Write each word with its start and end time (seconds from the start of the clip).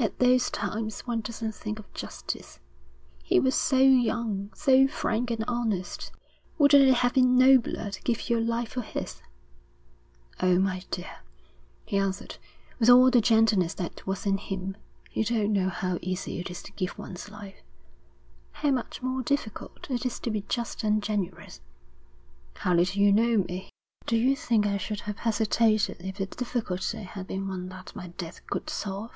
'At 0.00 0.20
those 0.20 0.48
times 0.48 1.00
one 1.08 1.22
doesn't 1.22 1.56
think 1.56 1.80
of 1.80 1.92
justice. 1.92 2.60
He 3.20 3.40
was 3.40 3.56
so 3.56 3.78
young, 3.78 4.52
so 4.54 4.86
frank 4.86 5.28
and 5.32 5.42
honest. 5.48 6.12
Wouldn't 6.56 6.84
it 6.86 6.94
have 6.94 7.14
been 7.14 7.36
nobler 7.36 7.90
to 7.90 8.02
give 8.02 8.30
your 8.30 8.40
life 8.40 8.70
for 8.70 8.82
his?' 8.82 9.20
'Oh, 10.38 10.56
my 10.60 10.84
dear,' 10.92 11.18
he 11.84 11.96
answered, 11.98 12.36
with 12.78 12.88
all 12.88 13.10
the 13.10 13.20
gentleness 13.20 13.74
that 13.74 14.06
was 14.06 14.24
in 14.24 14.38
him, 14.38 14.76
'you 15.12 15.24
don't 15.24 15.52
know 15.52 15.68
how 15.68 15.98
easy 16.00 16.38
it 16.38 16.48
is 16.48 16.62
to 16.62 16.72
give 16.72 16.96
one's 16.96 17.28
life, 17.28 17.60
how 18.52 18.70
much 18.70 19.02
more 19.02 19.22
difficult 19.22 19.90
it 19.90 20.06
is 20.06 20.20
to 20.20 20.30
be 20.30 20.42
just 20.42 20.82
than 20.82 21.00
generous. 21.00 21.60
How 22.54 22.72
little 22.72 23.02
you 23.02 23.12
know 23.12 23.38
me! 23.38 23.70
Do 24.06 24.16
you 24.16 24.36
think 24.36 24.64
I 24.64 24.76
should 24.76 25.00
have 25.00 25.18
hesitated 25.18 25.96
if 25.98 26.14
the 26.18 26.26
difficulty 26.26 27.02
had 27.02 27.26
been 27.26 27.48
one 27.48 27.68
that 27.70 27.96
my 27.96 28.06
death 28.16 28.46
could 28.46 28.70
solve? 28.70 29.12